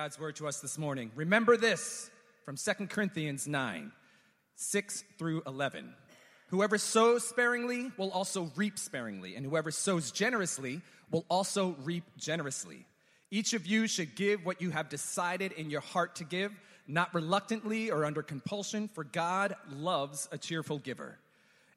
[0.00, 1.10] God's word to us this morning.
[1.16, 2.08] Remember this
[2.44, 3.90] from 2 Corinthians 9
[4.54, 5.92] 6 through 11.
[6.50, 12.86] Whoever sows sparingly will also reap sparingly, and whoever sows generously will also reap generously.
[13.32, 16.52] Each of you should give what you have decided in your heart to give,
[16.86, 21.18] not reluctantly or under compulsion, for God loves a cheerful giver.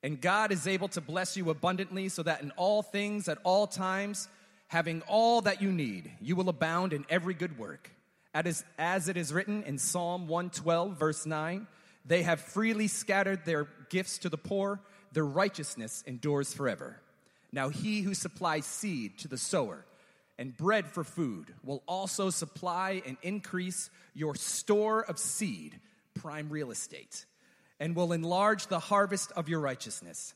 [0.03, 3.65] And God is able to bless you abundantly so that in all things, at all
[3.65, 4.27] times,
[4.67, 7.89] having all that you need, you will abound in every good work.
[8.33, 11.67] As, it is written in Psalm 112, verse 9,
[12.05, 14.79] they have freely scattered their gifts to the poor,
[15.11, 16.99] their righteousness endures forever.
[17.51, 19.85] Now, he who supplies seed to the sower
[20.39, 25.79] and bread for food will also supply and increase your store of seed,
[26.15, 27.25] prime real estate,
[27.79, 30.33] and will enlarge the harvest of your righteousness.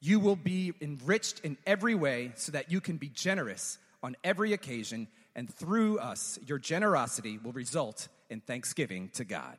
[0.00, 4.52] You will be enriched in every way so that you can be generous on every
[4.52, 9.56] occasion and through us, your generosity will result in thanksgiving to God.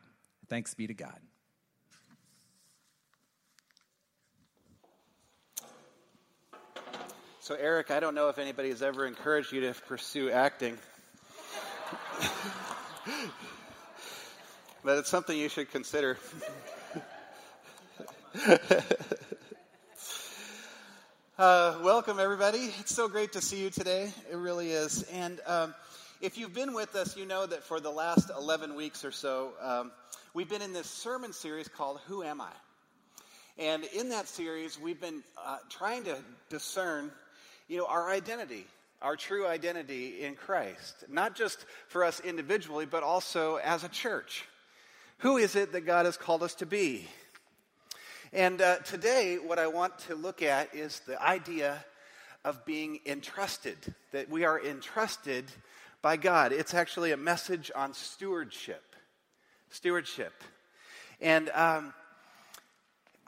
[0.49, 1.20] Thanks be to God.
[7.39, 10.77] So, Eric, I don't know if anybody has ever encouraged you to pursue acting,
[14.83, 16.17] but it's something you should consider.
[21.42, 22.72] Uh, welcome, everybody.
[22.78, 24.14] It's so great to see you today.
[24.31, 25.02] It really is.
[25.11, 25.73] And um,
[26.22, 29.53] if you've been with us, you know that for the last 11 weeks or so,
[29.59, 29.92] um,
[30.36, 32.52] we've been in this sermon series called Who Am I?
[33.58, 36.16] And in that series, we've been uh, trying to
[36.52, 37.09] discern,
[37.67, 38.67] you know, our identity,
[39.02, 44.45] our true identity in Christ, not just for us individually, but also as a church.
[45.17, 47.08] Who is it that God has called us to be?
[48.33, 51.83] And uh, today, what I want to look at is the idea
[52.45, 53.75] of being entrusted,
[54.13, 55.51] that we are entrusted
[56.01, 56.53] by God.
[56.53, 58.95] It's actually a message on stewardship.
[59.69, 60.31] Stewardship.
[61.19, 61.93] And um,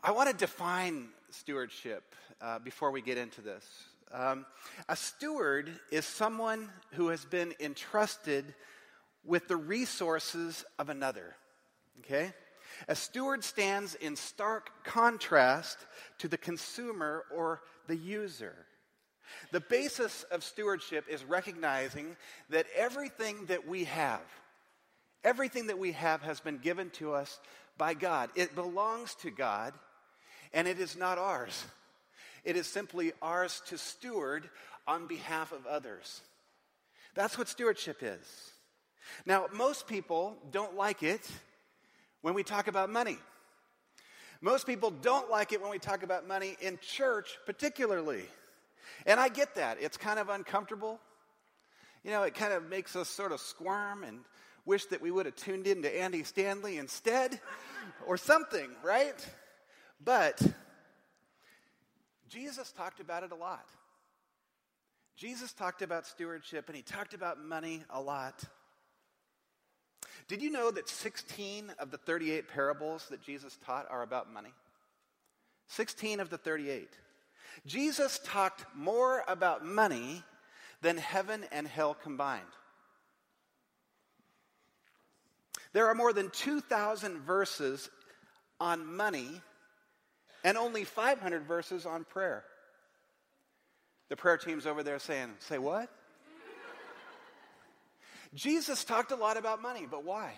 [0.01, 3.65] I want to define stewardship uh, before we get into this.
[4.13, 4.45] Um,
[4.87, 8.53] a steward is someone who has been entrusted
[9.25, 11.35] with the resources of another.
[11.99, 12.31] Okay?
[12.87, 15.77] A steward stands in stark contrast
[16.19, 18.55] to the consumer or the user.
[19.51, 22.15] The basis of stewardship is recognizing
[22.49, 24.21] that everything that we have,
[25.23, 27.39] everything that we have has been given to us
[27.77, 28.29] by God.
[28.35, 29.73] It belongs to God,
[30.53, 31.65] and it is not ours.
[32.43, 34.49] It is simply ours to steward
[34.87, 36.21] on behalf of others.
[37.15, 38.51] That's what stewardship is.
[39.25, 41.29] Now, most people don't like it
[42.23, 43.17] when we talk about money.
[44.41, 48.23] Most people don't like it when we talk about money in church, particularly.
[49.05, 49.77] And I get that.
[49.79, 50.99] It's kind of uncomfortable.
[52.03, 54.19] You know, it kind of makes us sort of squirm and
[54.65, 57.39] wish that we would have tuned in to Andy Stanley instead
[58.07, 59.27] or something, right?
[60.03, 60.41] But
[62.29, 63.67] Jesus talked about it a lot.
[65.17, 68.43] Jesus talked about stewardship and he talked about money a lot.
[70.27, 74.53] Did you know that 16 of the 38 parables that Jesus taught are about money?
[75.67, 76.89] 16 of the 38.
[77.65, 80.23] Jesus talked more about money
[80.81, 82.41] than heaven and hell combined.
[85.73, 87.89] There are more than 2,000 verses
[88.59, 89.41] on money
[90.43, 92.43] and only 500 verses on prayer.
[94.09, 95.89] The prayer team's over there saying, Say what?
[98.33, 100.33] Jesus talked a lot about money, but why?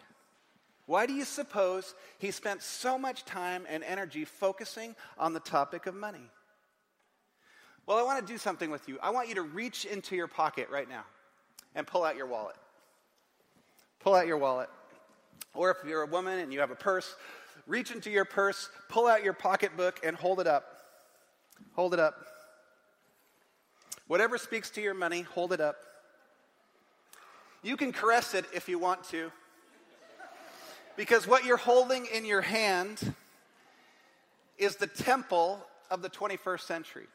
[0.86, 5.88] Why do you suppose he spent so much time and energy focusing on the topic
[5.88, 6.30] of money?
[7.88, 8.98] Well, I want to do something with you.
[9.02, 11.04] I want you to reach into your pocket right now
[11.74, 12.56] and pull out your wallet.
[14.00, 14.70] Pull out your wallet.
[15.54, 17.16] Or if you're a woman and you have a purse,
[17.68, 20.66] reach into your purse, pull out your pocketbook, and hold it up.
[21.74, 22.26] Hold it up.
[24.08, 25.78] Whatever speaks to your money, hold it up.
[27.66, 29.32] You can caress it if you want to.
[30.96, 33.16] Because what you're holding in your hand
[34.60, 37.08] is the temple of the 21st century.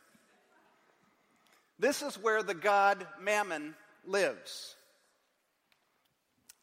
[1.78, 4.74] This is where the god Mammon lives.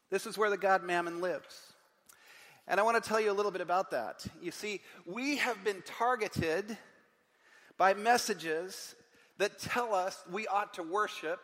[0.10, 1.72] This is where the god Mammon lives.
[2.68, 4.28] And I want to tell you a little bit about that.
[4.42, 6.78] You see, we have been targeted
[7.78, 8.96] by messages
[9.38, 11.40] that tell us we ought to worship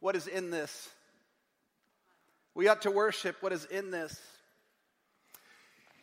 [0.00, 0.90] what is in this
[2.58, 4.20] we ought to worship what is in this.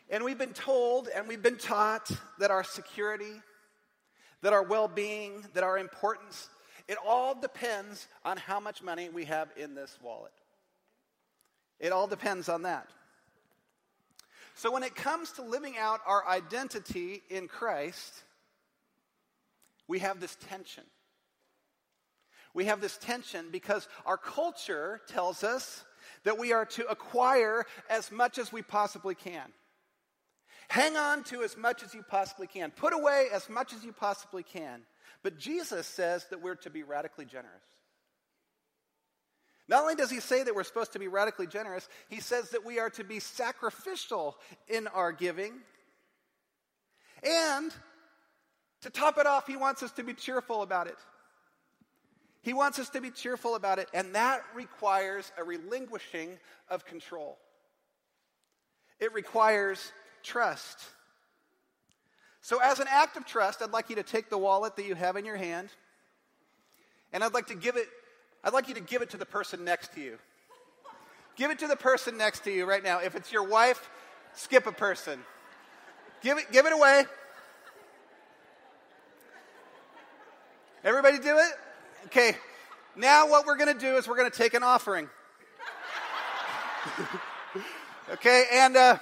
[0.10, 2.10] And we've been told and we've been taught
[2.40, 3.42] that our security,
[4.42, 6.48] that our well being, that our importance,
[6.88, 10.32] it all depends on how much money we have in this wallet.
[11.78, 12.88] It all depends on that.
[14.54, 18.24] So, when it comes to living out our identity in Christ,
[19.90, 20.86] we have this tension.
[22.54, 25.84] We have this tension because our culture tells us
[26.26, 29.54] that we are to acquire as much as we possibly can.
[30.68, 32.72] Hang on to as much as you possibly can.
[32.72, 34.82] Put away as much as you possibly can.
[35.24, 37.64] But Jesus says that we're to be radically generous.
[39.68, 42.66] Not only does he say that we're supposed to be radically generous, he says that
[42.66, 44.36] we are to be sacrificial
[44.68, 45.54] in our giving.
[47.24, 47.72] And
[48.82, 50.98] to top it off, he wants us to be cheerful about it.
[52.46, 56.38] He wants us to be cheerful about it, and that requires a relinquishing
[56.70, 57.40] of control.
[59.00, 60.80] It requires trust.
[62.42, 64.94] So, as an act of trust, I'd like you to take the wallet that you
[64.94, 65.70] have in your hand,
[67.12, 67.88] and I'd like to give it,
[68.44, 70.20] I'd like you to give it to the person next to you.
[71.36, 73.00] Give it to the person next to you right now.
[73.00, 73.90] If it's your wife,
[74.36, 75.20] skip a person.
[76.22, 77.06] Give it, give it away.
[80.84, 81.65] Everybody do it?
[82.08, 82.36] Okay.
[82.96, 85.10] Now what we're going to do is we're going to take an offering.
[88.12, 88.98] okay, and uh,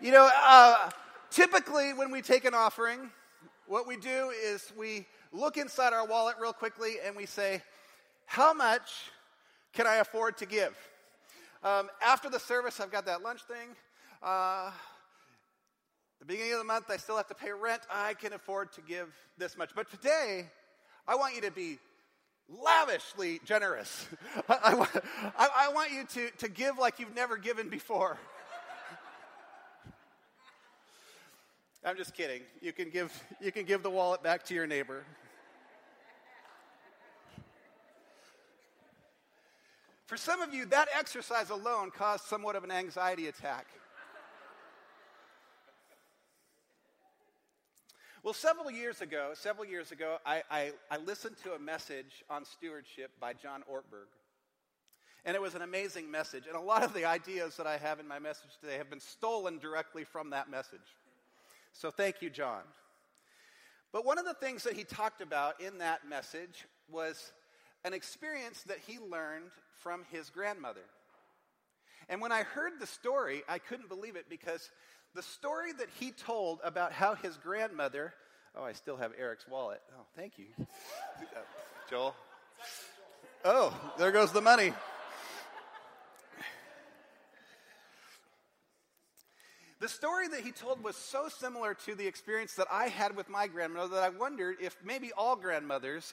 [0.00, 0.90] you know, uh,
[1.30, 3.10] typically when we take an offering,
[3.66, 7.62] what we do is we look inside our wallet real quickly and we say,
[8.26, 9.10] How much
[9.72, 10.76] can I afford to give?
[11.64, 13.70] Um, after the service, I've got that lunch thing.
[14.22, 14.70] Uh,
[16.20, 17.82] the beginning of the month, I still have to pay rent.
[17.90, 19.70] I can afford to give this much.
[19.74, 20.46] But today,
[21.08, 21.78] I want you to be
[22.58, 24.08] lavishly generous.
[24.48, 24.86] I,
[25.38, 28.18] I, I, want you to, to give like you've never given before.
[31.84, 32.42] I'm just kidding.
[32.60, 35.04] You can give, you can give the wallet back to your neighbor.
[40.06, 43.66] For some of you, that exercise alone caused somewhat of an anxiety attack.
[48.22, 52.44] Well, several years ago, several years ago, I, I, I, listened to a message on
[52.44, 54.08] stewardship by John Ortberg.
[55.24, 56.44] And it was an amazing message.
[56.46, 59.00] And a lot of the ideas that I have in my message today have been
[59.00, 60.80] stolen directly from that message.
[61.72, 62.60] So thank you, John.
[63.90, 67.32] But one of the things that he talked about in that message was
[67.86, 70.84] an experience that he learned from his grandmother.
[72.10, 74.68] And when I heard the story, I couldn't believe it because
[75.14, 78.12] the story that he told about how his grandmother,
[78.54, 79.80] oh, I still have Eric's wallet.
[79.96, 80.46] Oh, thank you,
[81.90, 82.14] Joel.
[83.44, 84.72] Oh, there goes the money.
[89.80, 93.30] The story that he told was so similar to the experience that I had with
[93.30, 96.12] my grandmother that I wondered if maybe all grandmothers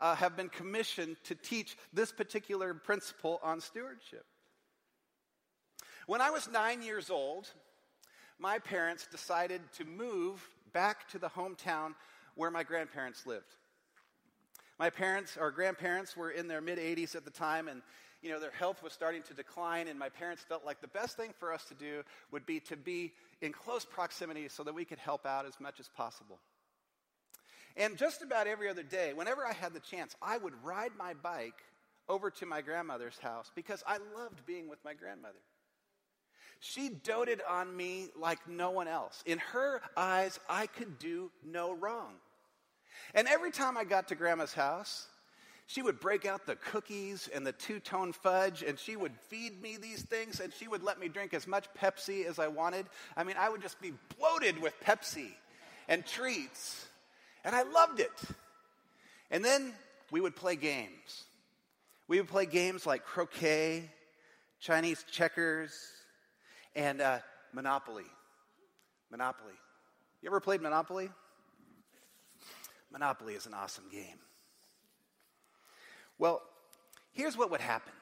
[0.00, 4.26] uh, have been commissioned to teach this particular principle on stewardship.
[6.08, 7.48] When I was nine years old,
[8.38, 11.94] my parents decided to move back to the hometown
[12.34, 13.56] where my grandparents lived.
[14.78, 17.80] My parents or grandparents were in their mid 80s at the time, and
[18.22, 21.16] you know, their health was starting to decline, and my parents felt like the best
[21.16, 22.02] thing for us to do
[22.32, 25.78] would be to be in close proximity so that we could help out as much
[25.78, 26.38] as possible.
[27.76, 31.14] And just about every other day, whenever I had the chance, I would ride my
[31.14, 31.62] bike
[32.08, 35.40] over to my grandmother's house because I loved being with my grandmother.
[36.66, 39.22] She doted on me like no one else.
[39.26, 42.14] In her eyes, I could do no wrong.
[43.14, 45.06] And every time I got to grandma's house,
[45.66, 49.60] she would break out the cookies and the two tone fudge, and she would feed
[49.60, 52.86] me these things, and she would let me drink as much Pepsi as I wanted.
[53.14, 55.32] I mean, I would just be bloated with Pepsi
[55.86, 56.86] and treats,
[57.44, 58.22] and I loved it.
[59.30, 59.74] And then
[60.10, 61.24] we would play games.
[62.08, 63.90] We would play games like croquet,
[64.60, 65.74] Chinese checkers,
[66.74, 67.18] and uh,
[67.52, 68.04] Monopoly.
[69.10, 69.54] Monopoly.
[70.22, 71.10] You ever played Monopoly?
[72.90, 74.18] Monopoly is an awesome game.
[76.18, 76.42] Well,
[77.12, 77.92] here's what would happen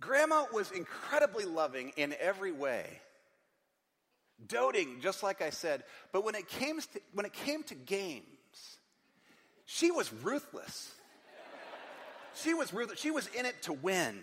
[0.00, 3.00] Grandma was incredibly loving in every way,
[4.46, 5.84] doting, just like I said.
[6.12, 8.24] But when it came to, when it came to games,
[9.64, 10.92] she was ruthless.
[12.34, 12.98] She was ruthless.
[12.98, 14.18] She was in it to win.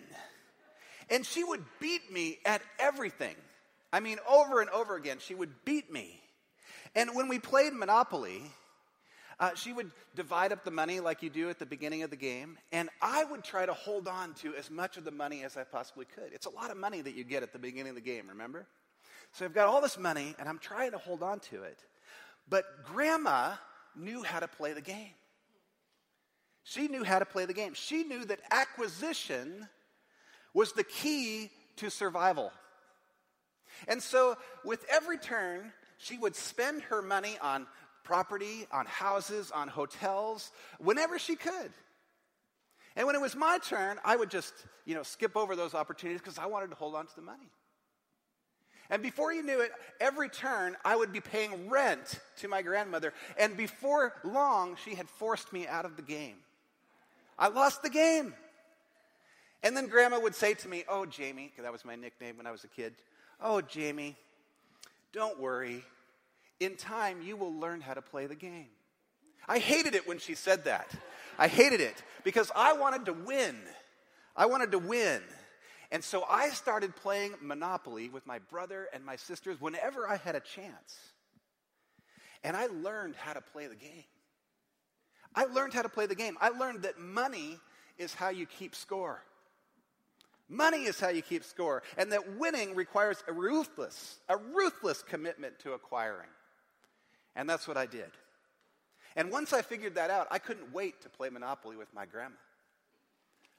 [1.10, 3.34] And she would beat me at everything.
[3.92, 6.20] I mean, over and over again, she would beat me.
[6.94, 8.42] And when we played Monopoly,
[9.40, 12.16] uh, she would divide up the money like you do at the beginning of the
[12.16, 15.56] game, and I would try to hold on to as much of the money as
[15.56, 16.32] I possibly could.
[16.32, 18.66] It's a lot of money that you get at the beginning of the game, remember?
[19.32, 21.78] So I've got all this money, and I'm trying to hold on to it.
[22.48, 23.54] But grandma
[23.96, 25.14] knew how to play the game.
[26.64, 27.72] She knew how to play the game.
[27.74, 29.68] She knew that acquisition
[30.54, 32.52] was the key to survival.
[33.88, 37.66] And so, with every turn, she would spend her money on
[38.04, 41.72] property, on houses, on hotels, whenever she could.
[42.96, 44.52] And when it was my turn, I would just,
[44.84, 47.50] you know, skip over those opportunities because I wanted to hold on to the money.
[48.90, 53.14] And before you knew it, every turn I would be paying rent to my grandmother.
[53.38, 56.36] And before long, she had forced me out of the game.
[57.38, 58.34] I lost the game.
[59.62, 62.46] And then grandma would say to me, Oh, Jamie, because that was my nickname when
[62.46, 62.94] I was a kid.
[63.40, 64.16] Oh, Jamie,
[65.12, 65.84] don't worry.
[66.60, 68.68] In time, you will learn how to play the game.
[69.48, 70.90] I hated it when she said that.
[71.38, 73.56] I hated it because I wanted to win.
[74.36, 75.22] I wanted to win.
[75.90, 80.36] And so I started playing Monopoly with my brother and my sisters whenever I had
[80.36, 80.96] a chance.
[82.44, 84.04] And I learned how to play the game.
[85.34, 86.36] I learned how to play the game.
[86.40, 87.58] I learned that money
[87.98, 89.22] is how you keep score.
[90.52, 91.82] Money is how you keep score.
[91.96, 96.28] And that winning requires a ruthless, a ruthless commitment to acquiring.
[97.36, 98.10] And that's what I did.
[99.14, 102.34] And once I figured that out, I couldn't wait to play Monopoly with my grandma.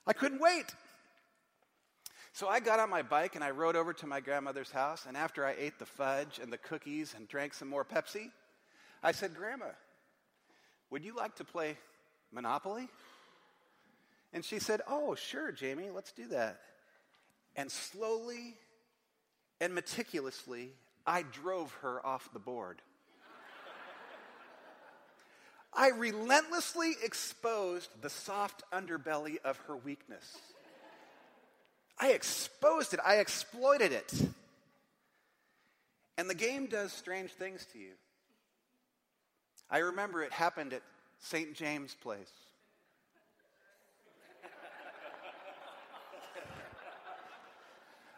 [0.06, 0.66] I couldn't wait.
[2.34, 5.06] So I got on my bike and I rode over to my grandmother's house.
[5.08, 8.32] And after I ate the fudge and the cookies and drank some more Pepsi,
[9.02, 9.68] I said, Grandma,
[10.90, 11.78] would you like to play
[12.34, 12.90] Monopoly?
[14.34, 16.60] And she said, Oh, sure, Jamie, let's do that.
[17.56, 18.56] And slowly
[19.60, 20.72] and meticulously,
[21.06, 22.82] I drove her off the board.
[25.74, 30.38] I relentlessly exposed the soft underbelly of her weakness.
[31.98, 34.14] I exposed it, I exploited it.
[36.18, 37.92] And the game does strange things to you.
[39.70, 40.82] I remember it happened at
[41.20, 41.54] St.
[41.54, 42.32] James Place.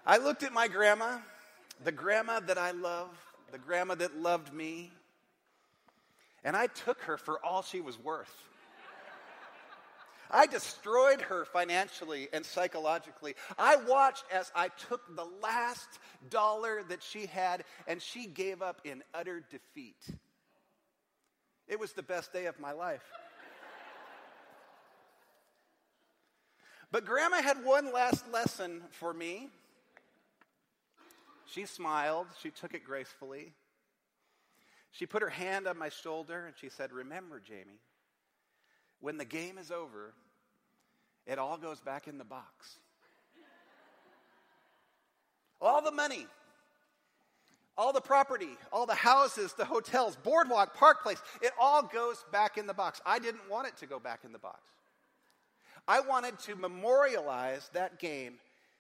[0.06, 1.20] I looked at my grandma,
[1.84, 3.10] the grandma that I love,
[3.52, 4.92] the grandma that loved me,
[6.44, 8.34] and I took her for all she was worth.
[10.30, 13.36] I destroyed her financially and psychologically.
[13.58, 15.88] I watched as I took the last
[16.30, 20.04] dollar that she had and she gave up in utter defeat.
[21.68, 23.04] It was the best day of my life.
[26.92, 29.50] But Grandma had one last lesson for me.
[31.46, 33.54] She smiled, she took it gracefully.
[34.92, 37.82] She put her hand on my shoulder and she said, Remember, Jamie,
[39.00, 40.14] when the game is over,
[41.26, 42.78] it all goes back in the box.
[45.62, 46.28] all the money,
[47.78, 52.58] all the property, all the houses, the hotels, boardwalk, park place, it all goes back
[52.58, 53.02] in the box.
[53.06, 54.60] I didn't want it to go back in the box.
[55.88, 58.36] I wanted to memorialize that game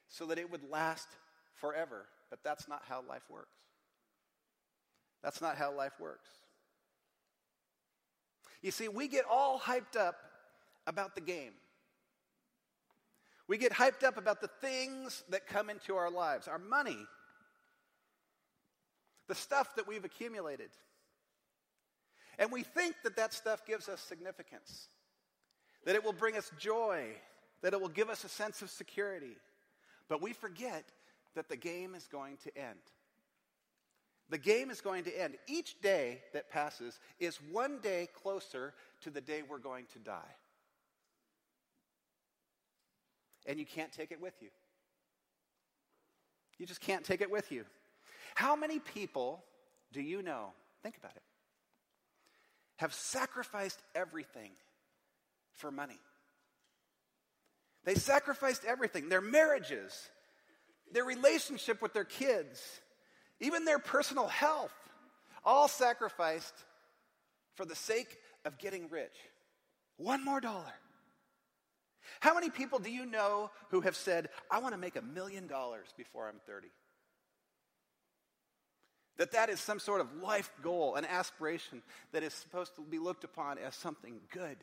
[0.08, 1.08] so that it would last
[1.56, 2.06] forever.
[2.34, 3.60] But that's not how life works.
[5.22, 6.32] That's not how life works.
[8.64, 10.16] You see, we get all hyped up
[10.88, 11.52] about the game.
[13.48, 16.98] We get hyped up about the things that come into our lives, our money,
[19.28, 20.72] the stuff that we've accumulated.
[22.40, 24.88] And we think that that stuff gives us significance,
[25.86, 27.10] that it will bring us joy,
[27.62, 29.38] that it will give us a sense of security.
[30.10, 30.84] But we forget
[31.36, 32.80] that the game is going to end.
[34.30, 35.36] The game is going to end.
[35.48, 40.36] Each day that passes is one day closer to the day we're going to die.
[43.46, 44.50] And you can't take it with you.
[46.58, 47.66] You just can't take it with you.
[48.36, 49.44] How many people
[49.92, 50.48] do you know?
[50.82, 51.22] Think about it.
[52.78, 54.52] Have sacrificed everything
[55.54, 56.00] for money.
[57.86, 60.10] They sacrificed everything their marriages,
[60.94, 62.62] their relationship with their kids,
[63.40, 64.74] even their personal health,
[65.44, 66.54] all sacrificed
[67.56, 69.16] for the sake of getting rich.
[69.98, 70.74] One more dollar.
[72.20, 75.48] How many people do you know who have said, I want to make a million
[75.48, 76.68] dollars before I'm 30?
[79.18, 81.82] That that is some sort of life goal, an aspiration
[82.12, 84.58] that is supposed to be looked upon as something good.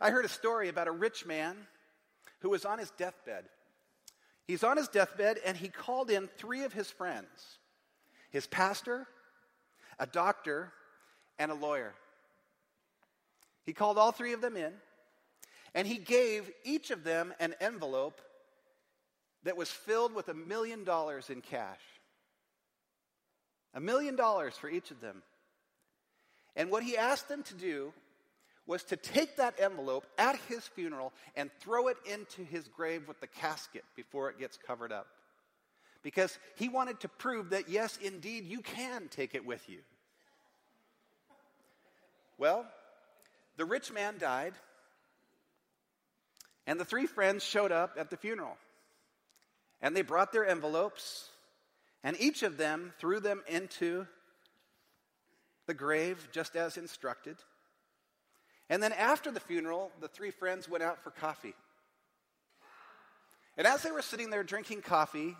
[0.00, 1.56] I heard a story about a rich man
[2.40, 3.44] who was on his deathbed.
[4.46, 7.58] He's on his deathbed and he called in three of his friends
[8.30, 9.06] his pastor,
[9.98, 10.72] a doctor,
[11.38, 11.94] and a lawyer.
[13.64, 14.72] He called all three of them in
[15.74, 18.20] and he gave each of them an envelope
[19.42, 21.80] that was filled with a million dollars in cash.
[23.74, 25.22] A million dollars for each of them.
[26.56, 27.92] And what he asked them to do
[28.66, 33.20] was to take that envelope at his funeral and throw it into his grave with
[33.20, 35.06] the casket before it gets covered up.
[36.02, 39.78] Because he wanted to prove that, yes, indeed, you can take it with you.
[42.38, 42.66] Well,
[43.56, 44.52] the rich man died,
[46.66, 48.56] and the three friends showed up at the funeral.
[49.80, 51.28] And they brought their envelopes,
[52.02, 54.06] and each of them threw them into
[55.66, 57.36] the grave just as instructed.
[58.68, 61.54] And then after the funeral, the three friends went out for coffee.
[63.56, 65.36] And as they were sitting there drinking coffee,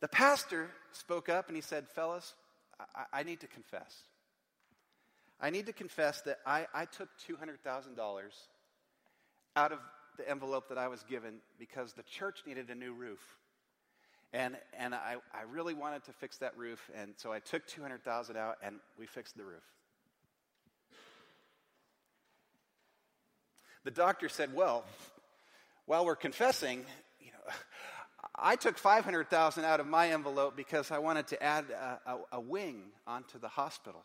[0.00, 2.34] the pastor spoke up and he said, Fellas,
[2.94, 3.94] I, I need to confess.
[5.40, 7.96] I need to confess that I, I took $200,000
[9.56, 9.78] out of
[10.16, 13.20] the envelope that I was given because the church needed a new roof.
[14.32, 18.36] And, and I, I really wanted to fix that roof, and so I took 200000
[18.36, 19.64] out and we fixed the roof.
[23.84, 24.84] The doctor said, Well,
[25.86, 26.84] while we're confessing,
[27.18, 27.54] you know,
[28.34, 32.40] I took 500,000 out of my envelope because I wanted to add a, a, a,
[32.40, 34.04] wing onto the hospital.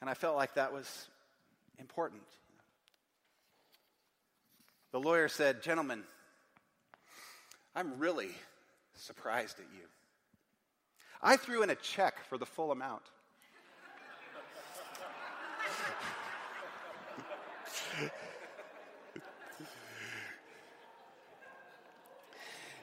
[0.00, 1.08] And I felt like that was
[1.78, 2.22] important.
[4.92, 6.02] The lawyer said, Gentlemen,
[7.74, 8.30] I'm really
[8.94, 9.86] surprised at you.
[11.22, 13.02] I threw in a check for the full amount.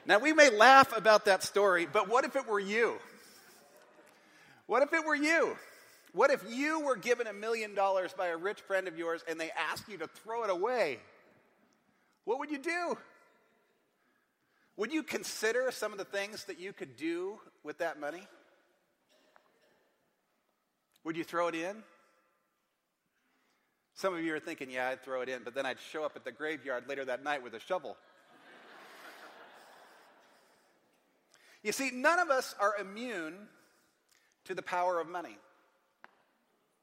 [0.06, 2.98] Now, we may laugh about that story, but what if it were you?
[4.66, 5.56] What if it were you?
[6.12, 9.38] What if you were given a million dollars by a rich friend of yours and
[9.38, 10.98] they asked you to throw it away?
[12.24, 12.98] What would you do?
[14.76, 18.26] Would you consider some of the things that you could do with that money?
[21.04, 21.82] Would you throw it in?
[23.96, 26.12] Some of you are thinking, yeah, I'd throw it in, but then I'd show up
[26.16, 27.96] at the graveyard later that night with a shovel.
[31.62, 33.48] you see, none of us are immune
[34.44, 35.38] to the power of money.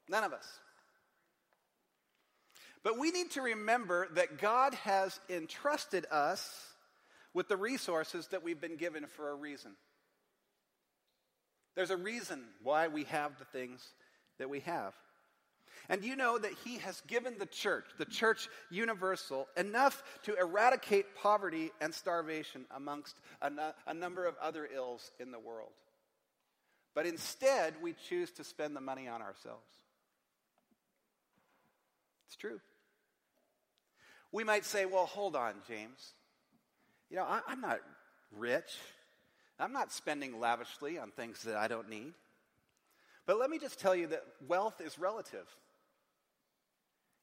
[0.10, 0.47] None of us.
[2.82, 6.65] But we need to remember that God has entrusted us
[7.32, 9.73] with the resources that we've been given for a reason.
[11.76, 13.88] There's a reason why we have the things
[14.39, 14.95] that we have.
[15.89, 21.15] And you know that He has given the church, the church universal, enough to eradicate
[21.15, 23.52] poverty and starvation amongst a,
[23.88, 25.72] a number of other ills in the world.
[26.96, 29.67] But instead, we choose to spend the money on ourselves.
[32.28, 32.60] It's true.
[34.32, 36.13] We might say, well, hold on, James.
[37.10, 37.80] You know, I, I'm not
[38.38, 38.78] rich.
[39.60, 42.13] I'm not spending lavishly on things that I don't need.
[43.26, 45.46] But let me just tell you that wealth is relative.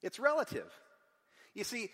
[0.03, 0.71] It's relative.
[1.55, 1.91] You see,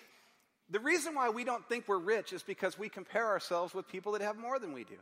[0.69, 4.13] the reason why we don't think we're rich is because we compare ourselves with people
[4.13, 4.97] that have more than we do.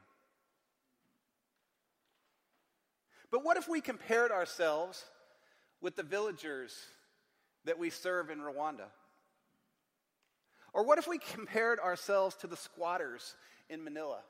[3.31, 5.03] But what if we compared ourselves
[5.81, 6.75] with the villagers
[7.65, 8.87] that we serve in Rwanda?
[10.73, 13.35] Or what if we compared ourselves to the squatters
[13.69, 14.21] in Manila?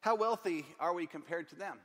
[0.00, 1.78] How wealthy are we compared to them?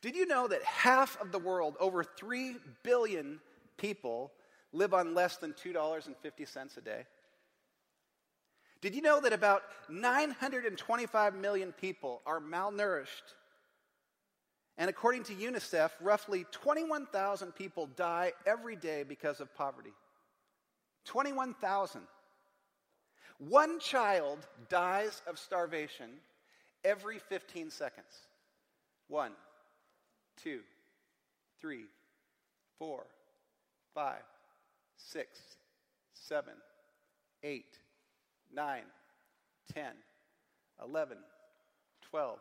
[0.00, 3.40] Did you know that half of the world, over 3 billion
[3.76, 4.32] people,
[4.72, 7.04] live on less than $2.50 a day?
[8.80, 13.34] Did you know that about 925 million people are malnourished
[14.78, 19.92] and according to UNICEF, roughly 21,000 people die every day because of poverty.
[21.06, 22.02] 21,000.
[23.38, 26.10] One child dies of starvation
[26.84, 28.26] every 15 seconds.
[29.08, 29.32] One,
[30.42, 30.60] two,
[31.60, 31.84] three,
[32.78, 33.06] four,
[33.94, 34.22] five,
[34.96, 35.38] six,
[36.14, 36.54] seven,
[37.42, 37.78] eight,
[38.54, 38.84] nine,
[39.72, 39.92] ten,
[40.82, 41.18] eleven,
[42.10, 42.38] twelve,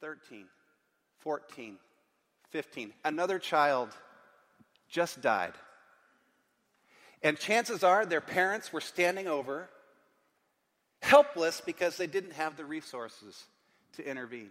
[0.00, 0.46] thirteen.
[1.20, 1.76] 14,
[2.50, 2.92] 15.
[3.04, 3.90] Another child
[4.88, 5.52] just died.
[7.22, 9.68] And chances are their parents were standing over,
[11.02, 13.44] helpless because they didn't have the resources
[13.96, 14.50] to intervene.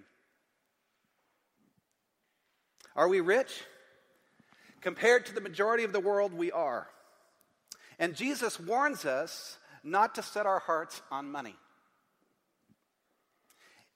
[2.97, 3.51] Are we rich?
[4.81, 6.87] Compared to the majority of the world, we are.
[7.99, 11.55] And Jesus warns us not to set our hearts on money.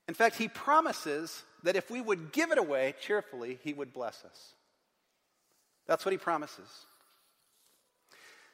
[0.08, 4.24] In fact, he promises that if we would give it away cheerfully, he would bless
[4.26, 4.54] us.
[5.88, 6.68] That's what he promises.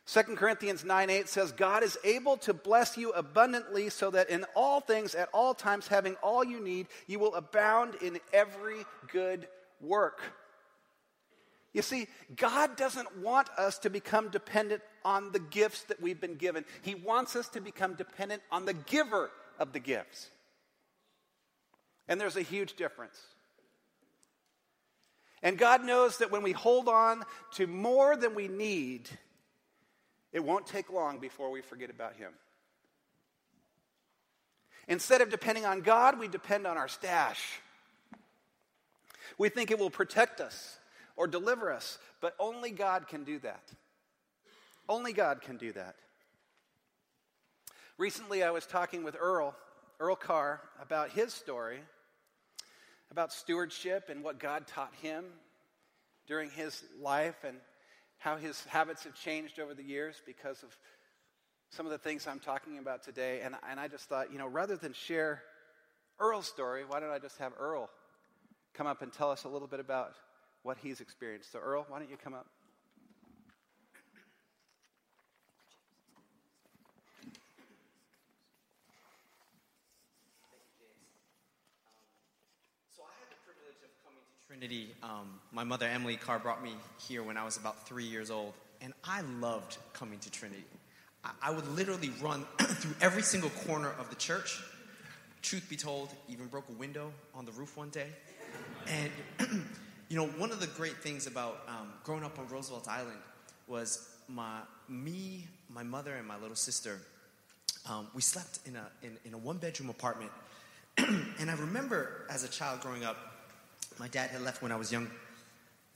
[0.08, 4.46] 2 Corinthians 9 8 says, God is able to bless you abundantly so that in
[4.56, 9.48] all things, at all times, having all you need, you will abound in every good
[9.82, 10.22] work.
[11.74, 16.36] You see, God doesn't want us to become dependent on the gifts that we've been
[16.36, 16.66] given.
[16.82, 20.30] He wants us to become dependent on the giver of the gifts.
[22.08, 23.20] And there's a huge difference.
[25.44, 29.10] And God knows that when we hold on to more than we need,
[30.34, 32.32] it won't take long before we forget about Him.
[34.88, 37.60] Instead of depending on God, we depend on our stash.
[39.38, 40.78] We think it will protect us
[41.16, 43.72] or deliver us, but only God can do that.
[44.88, 45.96] Only God can do that.
[47.98, 49.56] Recently, I was talking with Earl,
[50.00, 51.80] Earl Carr, about his story,
[53.12, 55.26] about stewardship and what God taught him
[56.28, 57.58] during his life and
[58.20, 60.78] how his habits have changed over the years because of
[61.70, 63.42] some of the things I'm talking about today.
[63.42, 65.42] And, and I just thought, you know, rather than share
[66.20, 67.90] Earl's story, why don't I just have Earl
[68.78, 70.14] come up and tell us a little bit about
[70.62, 71.52] what he's experienced?
[71.52, 72.46] So, Earl, why don't you come up?
[77.20, 77.34] Thank
[80.54, 80.94] you, James.
[82.96, 86.64] So I had the privilege of coming to Trinity, um, my mother Emily Carr brought
[86.64, 90.66] me here when I was about three years old, and I loved coming to Trinity.
[91.24, 94.62] I, I would literally run through every single corner of the church.
[95.42, 98.10] Truth be told, even broke a window on the roof one day.
[98.90, 99.12] And,
[100.10, 103.18] you know, one of the great things about um, growing up on Roosevelt Island
[103.68, 107.00] was my, me, my mother, and my little sister.
[107.90, 110.32] Um, we slept in a, in, in a one bedroom apartment.
[110.98, 113.18] and I remember as a child growing up,
[114.00, 115.10] my dad had left when I was young,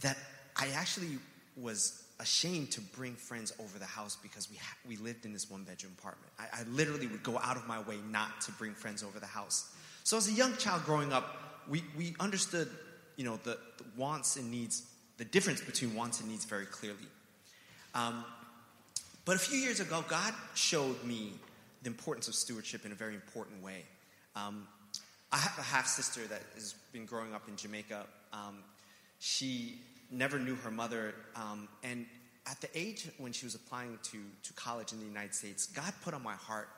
[0.02, 0.18] that
[0.56, 1.18] I actually
[1.58, 5.50] was ashamed to bring friends over the house because we, ha- we lived in this
[5.50, 6.32] one bedroom apartment.
[6.40, 9.26] I, I literally would go out of my way not to bring friends over the
[9.26, 9.72] house.
[10.04, 12.70] So as a young child growing up, we, we understood,
[13.16, 14.84] you know, the, the wants and needs,
[15.18, 16.98] the difference between wants and needs very clearly.
[17.94, 18.24] Um,
[19.26, 21.34] but a few years ago, God showed me
[21.84, 23.84] the importance of stewardship in a very important way.
[24.36, 24.68] Um,
[25.32, 28.06] I have a half sister that has been growing up in Jamaica.
[28.34, 28.58] Um,
[29.20, 32.06] she never knew her mother, um, and
[32.48, 35.94] at the age when she was applying to, to college in the United States, God
[36.04, 36.70] put on my heart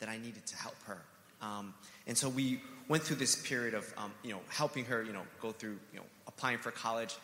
[0.00, 1.00] that I needed to help her.
[1.40, 1.74] Um,
[2.06, 5.22] and so we went through this period of, um, you know, helping her, you know,
[5.40, 7.16] go through, you know, applying for college.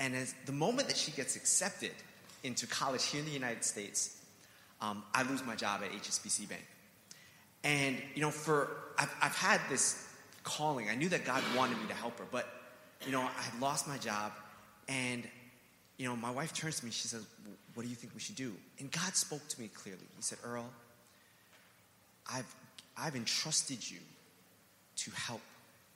[0.00, 1.92] And as the moment that she gets accepted
[2.42, 4.20] into college here in the United States,
[4.80, 6.66] um, I lose my job at HSBC Bank.
[7.62, 10.06] And, you know, for, I've, I've had this
[10.42, 10.90] calling.
[10.90, 12.46] I knew that God wanted me to help her, but
[13.06, 14.32] you know, I had lost my job,
[14.88, 15.24] and
[15.98, 16.90] you know, my wife turns to me.
[16.90, 17.24] She says,
[17.74, 20.06] "What do you think we should do?" And God spoke to me clearly.
[20.16, 20.66] He said, "Earl,
[22.30, 22.54] I've
[22.96, 23.98] I've entrusted you
[24.96, 25.42] to help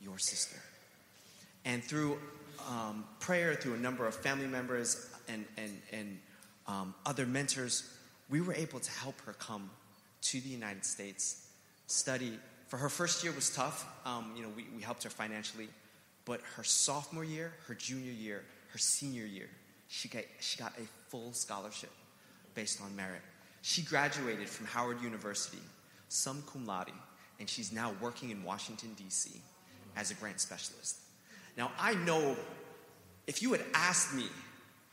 [0.00, 0.58] your sister."
[1.64, 2.18] And through
[2.68, 6.18] um, prayer, through a number of family members and and and
[6.66, 7.90] um, other mentors,
[8.28, 9.70] we were able to help her come
[10.20, 11.46] to the United States,
[11.86, 13.86] study for her first year was tough.
[14.04, 15.68] Um, you know, we, we helped her financially.
[16.24, 19.48] But her sophomore year, her junior year, her senior year,
[19.88, 21.90] she got, she got a full scholarship
[22.54, 23.22] based on merit.
[23.62, 25.62] She graduated from Howard University,
[26.08, 26.92] summa cum laude,
[27.38, 29.30] and she's now working in Washington, D.C.
[29.96, 30.98] as a grant specialist.
[31.56, 32.36] Now, I know
[33.26, 34.26] if you had asked me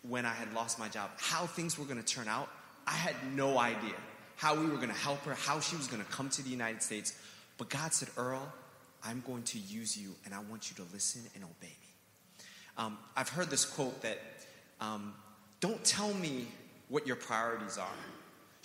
[0.04, 2.50] when I had lost my job how things were going to turn out,
[2.86, 3.96] I had no idea
[4.36, 6.50] how we were going to help her, how she was going to come to the
[6.50, 7.18] United States.
[7.58, 8.52] But God said, Earl,
[9.04, 12.46] I'm going to use you and I want you to listen and obey me.
[12.78, 14.20] Um, I've heard this quote that
[14.82, 15.14] um,
[15.62, 16.48] don't tell me
[16.90, 17.88] what your priorities are.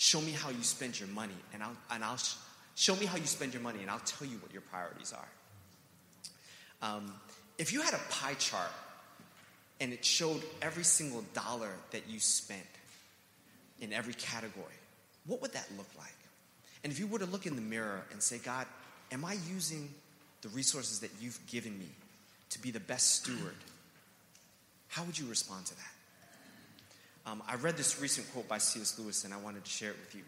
[0.00, 2.36] Show me how you spend your money, and I'll, and I'll sh-
[2.74, 5.28] show me how you spend your money, and I'll tell you what your priorities are.
[6.80, 7.12] Um,
[7.58, 8.72] if you had a pie chart
[9.78, 12.64] and it showed every single dollar that you spent
[13.82, 14.72] in every category,
[15.26, 16.08] what would that look like?
[16.82, 18.66] And if you were to look in the mirror and say, God,
[19.12, 19.90] am I using
[20.40, 21.88] the resources that you've given me
[22.48, 23.56] to be the best steward?
[24.88, 25.92] How would you respond to that?
[27.26, 28.98] Um, I read this recent quote by C.S.
[28.98, 30.22] Lewis and I wanted to share it with you.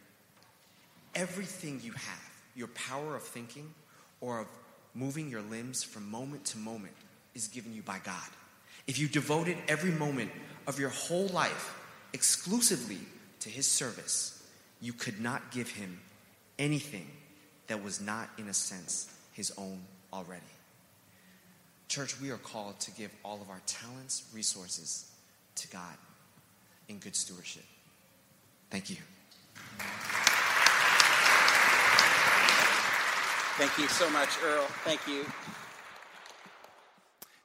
[1.15, 3.73] Everything you have, your power of thinking
[4.21, 4.47] or of
[4.95, 6.95] moving your limbs from moment to moment,
[7.35, 8.29] is given you by God.
[8.87, 10.31] If you devoted every moment
[10.67, 11.75] of your whole life
[12.13, 12.99] exclusively
[13.41, 14.47] to His service,
[14.81, 15.99] you could not give Him
[16.59, 17.07] anything
[17.67, 19.81] that was not, in a sense, his own
[20.13, 20.43] already.
[21.89, 25.11] Church, we are called to give all of our talents, resources
[25.57, 25.97] to God
[26.93, 27.65] in good stewardship.
[28.71, 28.97] Thank you.
[33.57, 34.67] Thank you so much, Earl.
[34.85, 35.25] Thank you.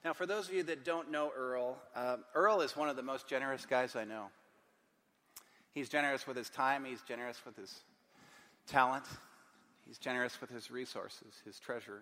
[0.03, 3.03] Now, for those of you that don't know Earl, uh, Earl is one of the
[3.03, 4.27] most generous guys I know.
[5.73, 7.73] He's generous with his time, he's generous with his
[8.67, 9.03] talent,
[9.85, 12.01] he's generous with his resources, his treasure.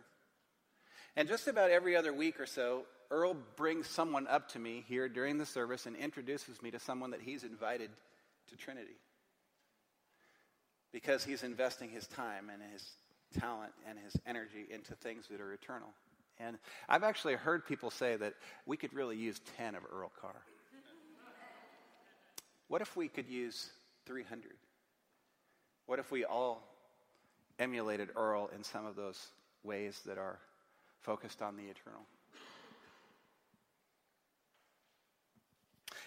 [1.16, 5.08] And just about every other week or so, Earl brings someone up to me here
[5.08, 7.90] during the service and introduces me to someone that he's invited
[8.50, 8.98] to Trinity.
[10.92, 12.84] Because he's investing his time and his
[13.40, 15.90] talent and his energy into things that are eternal.
[16.40, 16.58] And
[16.90, 18.34] I've actually heard people say that
[18.66, 20.36] we could really use 10 of Earl Carr.
[22.68, 23.70] What if we could use
[24.06, 24.52] 300?
[25.86, 26.68] What if we all
[27.60, 29.28] emulated Earl in some of those
[29.64, 30.40] ways that are
[31.06, 32.02] focused on the eternal?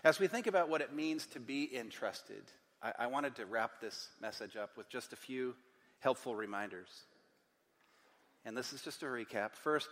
[0.04, 2.42] As we think about what it means to be entrusted,
[2.82, 5.54] I, I wanted to wrap this message up with just a few
[6.00, 6.88] helpful reminders.
[8.44, 9.54] And this is just a recap.
[9.54, 9.88] First,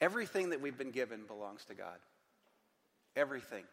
[0.00, 1.98] everything that we've been given belongs to God.
[3.16, 3.64] Everything.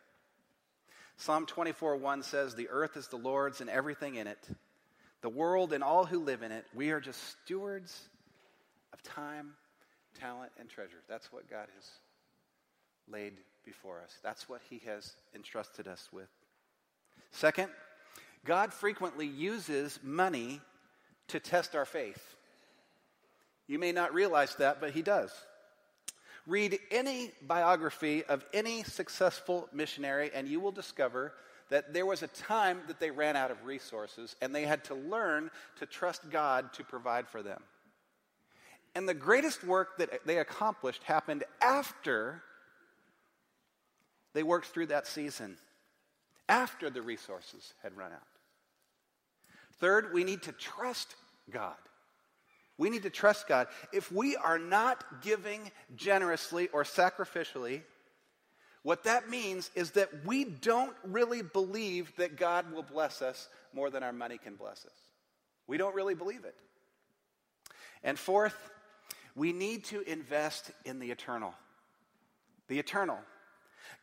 [1.18, 4.48] Psalm 24 1 says, The earth is the Lord's and everything in it,
[5.22, 6.66] the world and all who live in it.
[6.74, 8.00] We are just stewards
[8.94, 9.54] of time,
[10.20, 11.02] talent, and treasure.
[11.08, 11.90] That's what God has
[13.12, 13.34] laid
[13.66, 14.18] before us.
[14.24, 16.30] That's what He has entrusted us with.
[17.32, 17.70] Second,
[18.46, 20.62] God frequently uses money
[21.30, 22.36] to test our faith.
[23.68, 25.32] You may not realize that, but He does.
[26.48, 31.34] Read any biography of any successful missionary, and you will discover
[31.70, 34.94] that there was a time that they ran out of resources and they had to
[34.94, 37.64] learn to trust God to provide for them.
[38.94, 42.44] And the greatest work that they accomplished happened after
[44.34, 45.58] they worked through that season,
[46.50, 48.20] after the resources had run out.
[49.80, 51.16] Third, we need to trust
[51.50, 51.76] God.
[52.78, 53.68] We need to trust God.
[53.94, 57.82] If we are not giving generously or sacrificially,
[58.84, 63.90] what that means is that we don't really believe that God will bless us more
[63.90, 64.92] than our money can bless us.
[65.68, 66.56] We don't really believe it.
[68.04, 68.72] And fourth,
[69.36, 71.54] we need to invest in the eternal.
[72.68, 73.20] The eternal.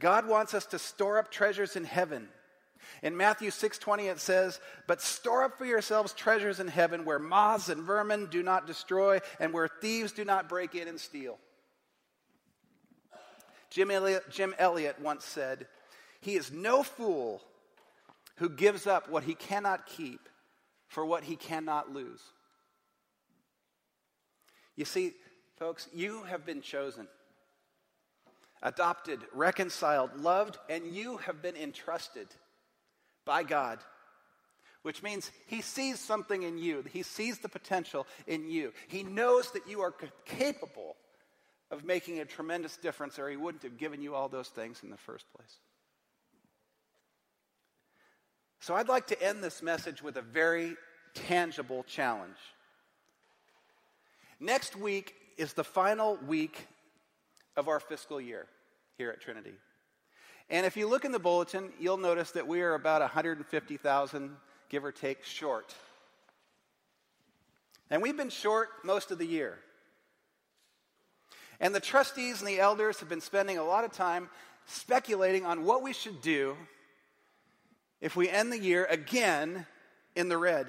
[0.00, 2.28] God wants us to store up treasures in heaven
[3.02, 7.68] in Matthew 6:20 it says, "But store up for yourselves treasures in heaven where moths
[7.68, 11.38] and vermin do not destroy and where thieves do not break in and steal."
[13.70, 15.68] Jim Elliot, Jim Elliot once said,
[16.20, 17.46] "He is no fool
[18.36, 20.28] who gives up what he cannot keep
[20.86, 22.32] for what he cannot lose."
[24.78, 25.12] You see,
[25.56, 27.08] folks, you have been chosen
[28.62, 32.28] adopted, reconciled, loved, and you have been entrusted
[33.24, 33.80] by God,
[34.82, 36.84] which means He sees something in you.
[36.92, 38.72] He sees the potential in you.
[38.86, 40.94] He knows that you are capable
[41.72, 44.90] of making a tremendous difference, or He wouldn't have given you all those things in
[44.90, 45.56] the first place.
[48.60, 50.76] So I'd like to end this message with a very
[51.14, 52.38] tangible challenge.
[54.40, 56.66] Next week is the final week
[57.56, 58.46] of our fiscal year
[58.96, 59.54] here at Trinity.
[60.48, 64.30] And if you look in the bulletin, you'll notice that we are about 150,000,
[64.68, 65.74] give or take, short.
[67.90, 69.58] And we've been short most of the year.
[71.60, 74.30] And the trustees and the elders have been spending a lot of time
[74.66, 76.56] speculating on what we should do
[78.00, 79.66] if we end the year again
[80.14, 80.68] in the red.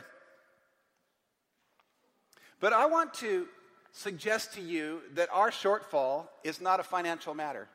[2.59, 3.47] But I want to
[3.91, 7.67] suggest to you that our shortfall is not a financial matter.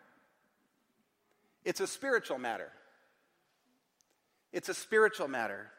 [1.65, 2.71] It's a spiritual matter.
[4.53, 5.71] It's a spiritual matter.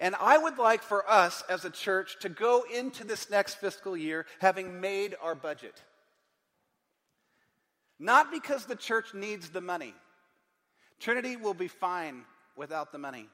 [0.00, 3.96] And I would like for us as a church to go into this next fiscal
[3.96, 5.80] year having made our budget.
[7.98, 9.94] Not because the church needs the money.
[10.98, 12.24] Trinity will be fine
[12.56, 13.28] without the money.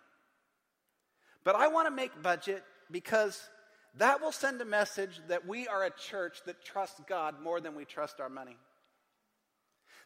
[1.42, 3.48] But I want to make budget because
[3.96, 7.74] that will send a message that we are a church that trusts God more than
[7.74, 8.56] we trust our money.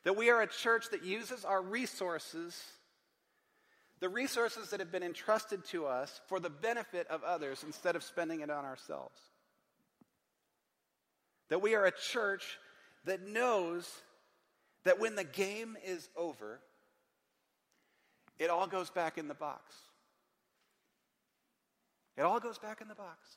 [0.05, 2.61] That we are a church that uses our resources,
[4.01, 8.03] the resources that have been entrusted to us, for the benefit of others instead of
[8.03, 9.19] spending it on ourselves.
[11.51, 12.59] That we are a church
[13.05, 13.89] that knows
[14.85, 16.61] that when the game is over,
[18.39, 19.77] it all goes back in the box.
[22.17, 23.37] It all goes back in the box.